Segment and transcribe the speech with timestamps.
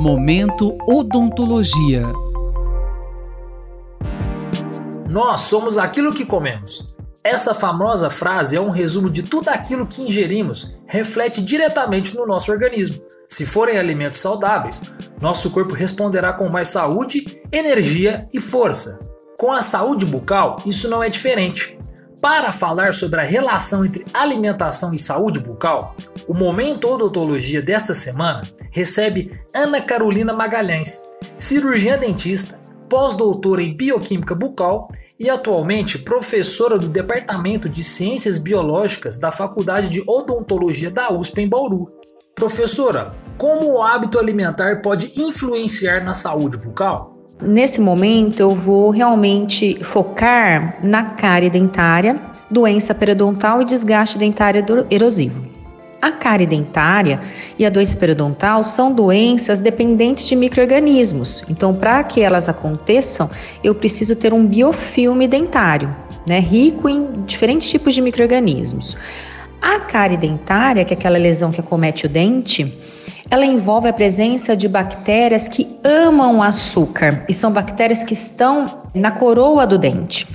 [0.00, 2.04] Momento Odontologia.
[5.10, 6.94] Nós somos aquilo que comemos.
[7.24, 12.52] Essa famosa frase é um resumo de tudo aquilo que ingerimos, reflete diretamente no nosso
[12.52, 13.02] organismo.
[13.28, 14.82] Se forem alimentos saudáveis,
[15.20, 19.04] nosso corpo responderá com mais saúde, energia e força.
[19.36, 21.77] Com a saúde bucal, isso não é diferente.
[22.20, 25.94] Para falar sobre a relação entre alimentação e saúde bucal,
[26.26, 28.42] o Momento Odontologia desta semana
[28.72, 31.00] recebe Ana Carolina Magalhães,
[31.38, 32.58] cirurgiã dentista,
[32.88, 40.02] pós-doutora em bioquímica bucal e atualmente professora do Departamento de Ciências Biológicas da Faculdade de
[40.04, 41.88] Odontologia da USP em Bauru.
[42.34, 47.17] Professora, como o hábito alimentar pode influenciar na saúde bucal?
[47.40, 52.20] Nesse momento, eu vou realmente focar na cárie dentária,
[52.50, 55.46] doença periodontal e desgaste dentário erosivo.
[56.00, 57.20] A cárie dentária
[57.58, 61.42] e a doença periodontal são doenças dependentes de microrganismos.
[61.48, 63.30] Então, para que elas aconteçam,
[63.62, 65.94] eu preciso ter um biofilme dentário,
[66.26, 68.96] né, rico em diferentes tipos de microrganismos.
[69.60, 72.72] A cárie dentária, que é aquela lesão que acomete o dente,
[73.30, 79.10] ela envolve a presença de bactérias que amam açúcar e são bactérias que estão na
[79.10, 80.26] coroa do dente.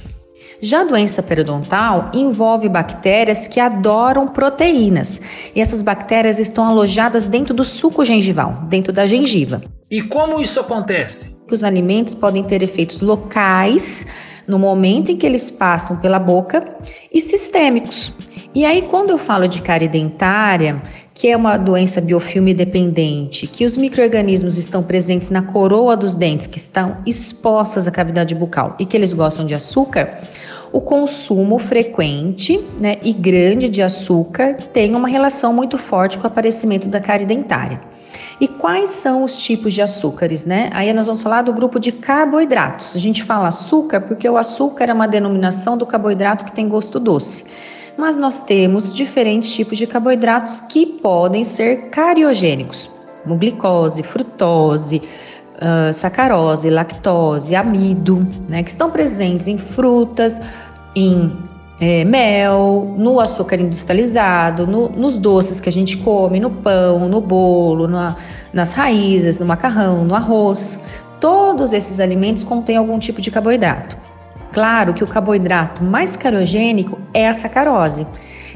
[0.62, 5.20] Já a doença periodontal envolve bactérias que adoram proteínas,
[5.54, 9.62] e essas bactérias estão alojadas dentro do suco gengival, dentro da gengiva.
[9.92, 11.44] E como isso acontece?
[11.52, 14.08] Os alimentos podem ter efeitos locais
[14.48, 16.64] no momento em que eles passam pela boca
[17.12, 18.12] e sistêmicos.
[18.56, 20.82] E aí, quando eu falo de cárie dentária,
[21.14, 26.48] que é uma doença biofilme dependente, que os micro-organismos estão presentes na coroa dos dentes,
[26.48, 30.20] que estão expostas à cavidade bucal e que eles gostam de açúcar,
[30.72, 36.28] o consumo frequente né, e grande de açúcar tem uma relação muito forte com o
[36.28, 37.93] aparecimento da cárie dentária.
[38.40, 40.70] E quais são os tipos de açúcares, né?
[40.74, 42.96] Aí nós vamos falar do grupo de carboidratos.
[42.96, 47.00] A gente fala açúcar porque o açúcar é uma denominação do carboidrato que tem gosto
[47.00, 47.46] doce
[47.98, 52.90] mas nós temos diferentes tipos de carboidratos que podem ser cariogênicos,
[53.24, 55.02] como glicose, frutose,
[55.56, 60.42] uh, sacarose, lactose, amido, né, que estão presentes em frutas,
[60.96, 61.32] em
[61.80, 67.20] é, mel, no açúcar industrializado, no, nos doces que a gente come, no pão, no
[67.20, 68.16] bolo, na,
[68.54, 70.80] nas raízes, no macarrão, no arroz.
[71.20, 73.98] Todos esses alimentos contêm algum tipo de carboidrato.
[74.52, 78.06] Claro que o carboidrato mais carogênico é a sacarose,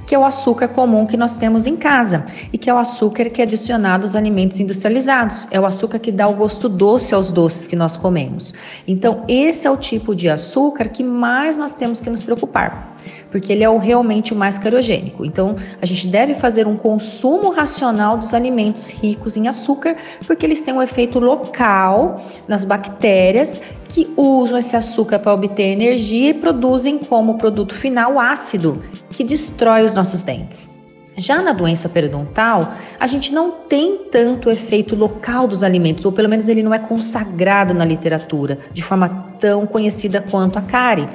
[0.08, 3.26] que é o açúcar comum que nós temos em casa e que é o açúcar
[3.26, 5.46] que é adicionado aos alimentos industrializados.
[5.52, 8.54] É o açúcar que dá o gosto doce aos doces que nós comemos.
[8.88, 12.96] Então, esse é o tipo de açúcar que mais nós temos que nos preocupar
[13.32, 15.26] porque ele é o, realmente o mais carogênico.
[15.26, 19.96] Então, a gente deve fazer um consumo racional dos alimentos ricos em açúcar,
[20.26, 26.30] porque eles têm um efeito local nas bactérias que usam esse açúcar para obter energia
[26.30, 30.77] e produzem como produto final ácido, que destrói os nossos dentes.
[31.18, 36.30] Já na doença periodontal, a gente não tem tanto efeito local dos alimentos, ou pelo
[36.30, 41.10] menos ele não é consagrado na literatura de forma tão conhecida quanto a cárie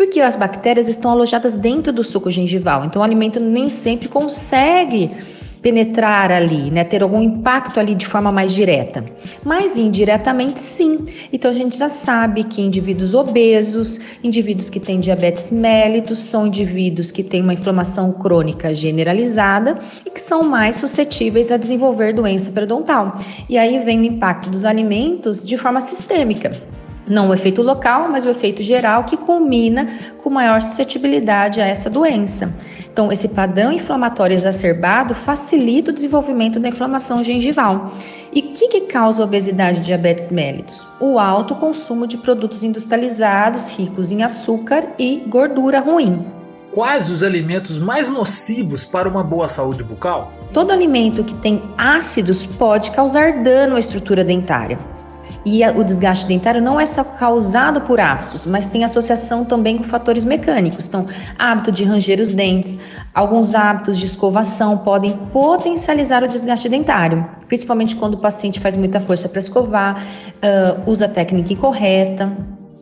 [0.00, 2.86] porque as bactérias estão alojadas dentro do suco gengival.
[2.86, 5.10] Então, o alimento nem sempre consegue
[5.62, 9.04] penetrar ali, né, ter algum impacto ali de forma mais direta.
[9.44, 11.06] Mas indiretamente sim.
[11.32, 17.10] Então a gente já sabe que indivíduos obesos, indivíduos que têm diabetes mellitus, são indivíduos
[17.10, 23.18] que têm uma inflamação crônica generalizada e que são mais suscetíveis a desenvolver doença periodontal.
[23.48, 26.79] E aí vem o impacto dos alimentos de forma sistêmica.
[27.10, 29.88] Não o efeito local, mas o efeito geral que culmina
[30.22, 32.54] com maior suscetibilidade a essa doença.
[32.92, 37.92] Então, esse padrão inflamatório exacerbado facilita o desenvolvimento da inflamação gengival.
[38.32, 40.86] E o que, que causa obesidade e diabetes mellitus?
[41.00, 46.24] O alto consumo de produtos industrializados ricos em açúcar e gordura ruim.
[46.70, 50.32] Quais os alimentos mais nocivos para uma boa saúde bucal?
[50.52, 54.78] Todo alimento que tem ácidos pode causar dano à estrutura dentária.
[55.44, 59.78] E a, o desgaste dentário não é só causado por ácidos, mas tem associação também
[59.78, 60.86] com fatores mecânicos.
[60.86, 61.06] Então,
[61.38, 62.78] hábito de ranger os dentes,
[63.14, 69.00] alguns hábitos de escovação podem potencializar o desgaste dentário, principalmente quando o paciente faz muita
[69.00, 70.02] força para escovar,
[70.36, 72.30] uh, usa a técnica incorreta.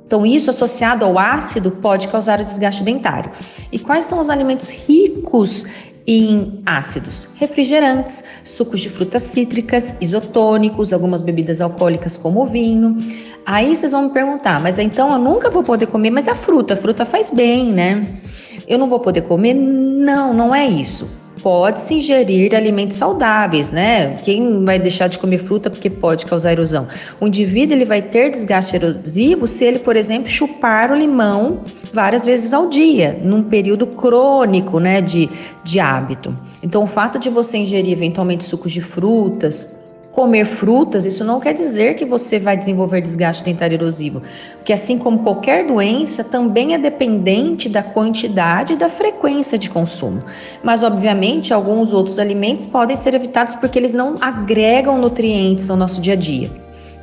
[0.04, 3.30] Então, isso associado ao ácido pode causar o desgaste dentário.
[3.70, 5.66] E quais são os alimentos ricos
[6.08, 12.96] em ácidos, refrigerantes, sucos de frutas cítricas, isotônicos, algumas bebidas alcoólicas como o vinho.
[13.44, 16.72] Aí vocês vão me perguntar, mas então eu nunca vou poder comer, mas a fruta,
[16.72, 18.20] a fruta faz bem, né?
[18.66, 19.52] Eu não vou poder comer?
[19.52, 21.10] Não, não é isso.
[21.42, 24.16] Pode-se ingerir alimentos saudáveis, né?
[24.24, 26.86] Quem vai deixar de comer fruta porque pode causar erosão?
[27.20, 31.60] O indivíduo ele vai ter desgaste erosivo se ele, por exemplo, chupar o limão
[31.92, 35.28] várias vezes ao dia, num período crônico, né, de,
[35.64, 36.36] de hábito.
[36.62, 39.77] Então, o fato de você ingerir eventualmente sucos de frutas,
[40.18, 44.20] comer frutas, isso não quer dizer que você vai desenvolver desgaste dentário erosivo,
[44.56, 50.20] porque assim como qualquer doença, também é dependente da quantidade e da frequência de consumo.
[50.60, 56.00] Mas obviamente, alguns outros alimentos podem ser evitados porque eles não agregam nutrientes ao nosso
[56.00, 56.50] dia a dia.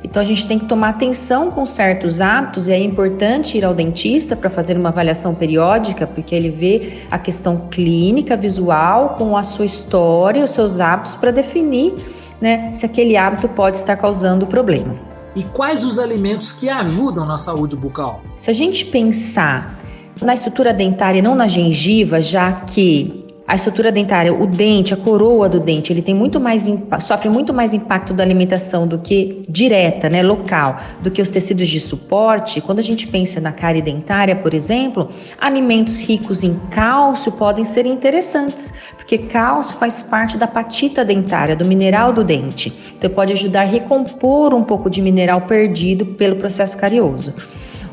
[0.04, 3.72] Então a gente tem que tomar atenção com certos hábitos e é importante ir ao
[3.72, 9.42] dentista para fazer uma avaliação periódica, porque ele vê a questão clínica, visual, com a
[9.42, 11.94] sua história, os seus hábitos para definir
[12.40, 14.94] né, se aquele hábito pode estar causando problema.
[15.34, 18.22] E quais os alimentos que ajudam na saúde bucal?
[18.40, 19.78] Se a gente pensar
[20.22, 25.48] na estrutura dentária, não na gengiva, já que a estrutura dentária, o dente, a coroa
[25.48, 26.66] do dente, ele tem muito mais
[27.00, 31.68] sofre muito mais impacto da alimentação do que direta, né, local, do que os tecidos
[31.68, 32.60] de suporte.
[32.60, 35.08] Quando a gente pensa na cárie dentária, por exemplo,
[35.40, 41.64] alimentos ricos em cálcio podem ser interessantes, porque cálcio faz parte da patita dentária, do
[41.64, 42.72] mineral do dente.
[42.98, 47.32] Então pode ajudar a recompor um pouco de mineral perdido pelo processo carioso.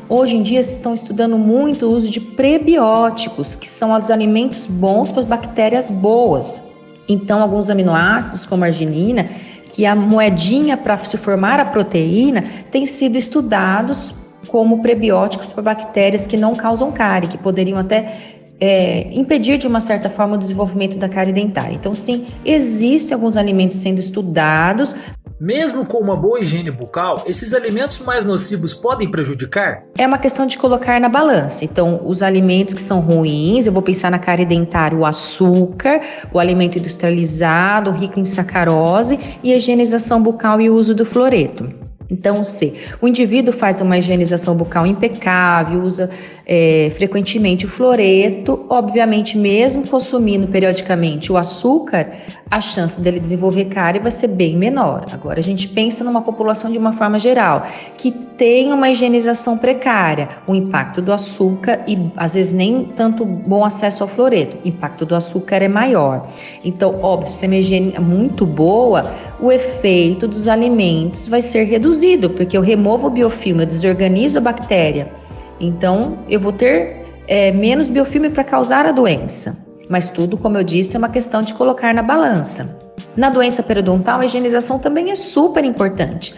[0.08, 4.66] Hoje em dia se estão estudando muito o uso de prebióticos, que são os alimentos
[4.66, 6.62] bons para as bactérias boas.
[7.08, 9.28] Então, alguns aminoácidos, como a arginina,
[9.68, 14.14] que é a moedinha para se formar a proteína, têm sido estudados
[14.48, 18.14] como prebióticos para bactérias que não causam cárie, que poderiam até
[18.60, 21.74] é, impedir de uma certa forma o desenvolvimento da cárie dentária.
[21.74, 24.94] Então, sim, existem alguns alimentos sendo estudados
[25.40, 29.82] mesmo com uma boa higiene bucal, esses alimentos mais nocivos podem prejudicar?
[29.98, 31.64] É uma questão de colocar na balança.
[31.64, 36.00] Então, os alimentos que são ruins, eu vou pensar na cárie dentária, o açúcar,
[36.32, 41.84] o alimento industrializado, rico em sacarose e a higienização bucal e o uso do fluoreto.
[42.10, 46.10] Então, se o indivíduo faz uma higienização bucal impecável, usa
[46.46, 52.12] é, frequentemente o fluoreto, obviamente, mesmo consumindo periodicamente o açúcar,
[52.50, 55.06] a chance dele desenvolver cárie vai ser bem menor.
[55.12, 60.28] Agora, a gente pensa numa população de uma forma geral que tem uma higienização precária,
[60.46, 65.06] o impacto do açúcar e às vezes nem tanto bom acesso ao fluoreto, o impacto
[65.06, 66.28] do açúcar é maior.
[66.62, 69.10] Então, óbvio, se é uma higiene muito boa,
[69.40, 74.40] o efeito dos alimentos vai ser reduzido, porque eu removo o biofilme, eu desorganizo a
[74.40, 75.23] bactéria
[75.60, 79.56] então, eu vou ter é, menos biofilme para causar a doença.
[79.88, 82.78] Mas tudo, como eu disse, é uma questão de colocar na balança.
[83.16, 86.34] Na doença periodontal, a higienização também é super importante.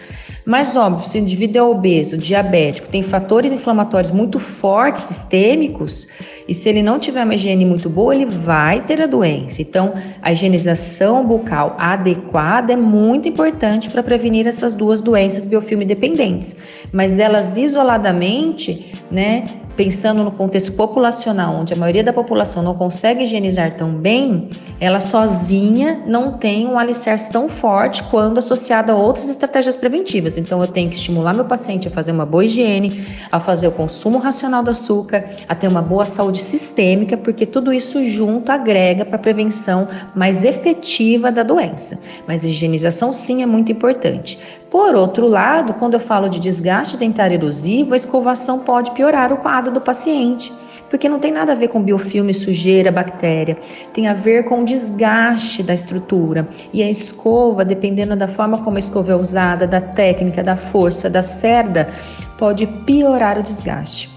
[0.47, 6.07] Mas, óbvio, se o indivíduo é obeso, diabético, tem fatores inflamatórios muito fortes, sistêmicos,
[6.47, 9.61] e se ele não tiver uma higiene muito boa, ele vai ter a doença.
[9.61, 16.55] Então, a higienização bucal adequada é muito importante para prevenir essas duas doenças biofilme dependentes.
[16.93, 19.43] Mas elas isoladamente, né,
[19.77, 24.99] pensando no contexto populacional, onde a maioria da população não consegue higienizar tão bem, ela
[24.99, 30.35] sozinha não tem um alicerce tão forte quando associada a outras estratégias preventivas.
[30.37, 33.71] Então, eu tenho que estimular meu paciente a fazer uma boa higiene, a fazer o
[33.71, 39.05] consumo racional do açúcar, a ter uma boa saúde sistêmica, porque tudo isso junto agrega
[39.05, 41.99] para a prevenção mais efetiva da doença.
[42.27, 44.39] Mas higienização, sim, é muito importante.
[44.69, 49.37] Por outro lado, quando eu falo de desgaste dentário erosivo, a escovação pode piorar o
[49.37, 50.51] quadro do paciente,
[50.89, 53.57] porque não tem nada a ver com biofilme, sujeira, bactéria,
[53.93, 56.49] tem a ver com o desgaste da estrutura.
[56.73, 61.09] E a escova, dependendo da forma como a escova é usada, da técnica, da força,
[61.09, 61.89] da cerda,
[62.37, 64.09] pode piorar o desgaste.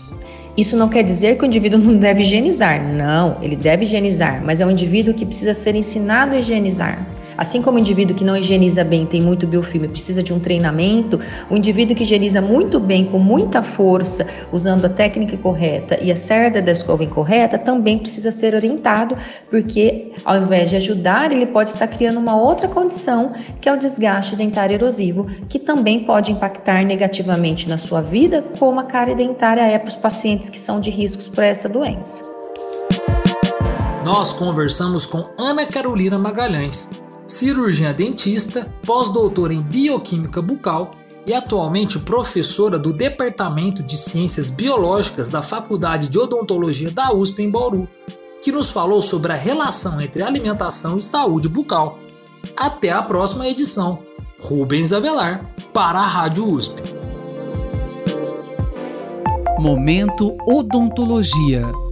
[0.56, 2.82] Isso não quer dizer que o indivíduo não deve higienizar.
[2.92, 7.06] Não, ele deve higienizar, mas é um indivíduo que precisa ser ensinado a higienizar.
[7.40, 11.18] Assim como o indivíduo que não higieniza bem, tem muito biofilme, precisa de um treinamento,
[11.48, 16.16] o indivíduo que higieniza muito bem, com muita força, usando a técnica correta e a
[16.16, 19.16] cerda da escova incorreta, também precisa ser orientado,
[19.48, 23.78] porque ao invés de ajudar, ele pode estar criando uma outra condição, que é o
[23.78, 29.62] desgaste dentário erosivo, que também pode impactar negativamente na sua vida, como a cárie dentária
[29.62, 32.22] é para os pacientes que são de riscos para essa doença.
[34.04, 36.90] Nós conversamos com Ana Carolina Magalhães,
[37.30, 40.90] cirurgiã dentista, pós-doutora em bioquímica bucal
[41.24, 47.50] e atualmente professora do Departamento de Ciências Biológicas da Faculdade de Odontologia da USP em
[47.50, 47.88] Bauru,
[48.42, 51.98] que nos falou sobre a relação entre alimentação e saúde bucal.
[52.56, 54.02] Até a próxima edição.
[54.40, 56.82] Rubens Avelar, para a Rádio USP.
[59.58, 61.89] Momento Odontologia.